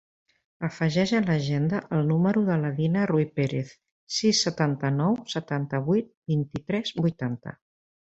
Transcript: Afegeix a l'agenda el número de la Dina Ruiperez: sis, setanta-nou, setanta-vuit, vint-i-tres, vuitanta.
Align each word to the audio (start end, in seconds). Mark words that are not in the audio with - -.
Afegeix 0.67 1.11
a 1.17 1.19
l'agenda 1.27 1.81
el 1.97 2.01
número 2.13 2.43
de 2.47 2.57
la 2.63 2.73
Dina 2.81 3.05
Ruiperez: 3.13 3.71
sis, 4.19 4.43
setanta-nou, 4.49 5.23
setanta-vuit, 5.37 6.13
vint-i-tres, 6.35 6.99
vuitanta. 7.09 7.59